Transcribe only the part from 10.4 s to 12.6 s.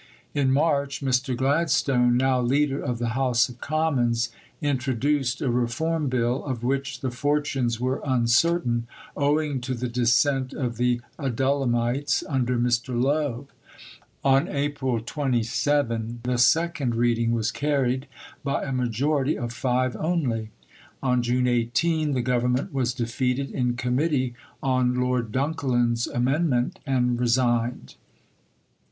of the Adullamites under